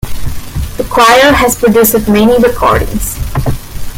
[0.77, 3.19] The choir has produced many recordings.